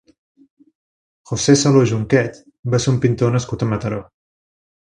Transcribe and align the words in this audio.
José 1.31 1.53
Saló 1.63 1.85
Junquet 1.93 2.41
va 2.77 2.81
ser 2.87 2.93
un 2.95 2.99
pintor 3.07 3.37
nascut 3.39 3.69
a 3.69 3.71
Mataró. 3.75 4.05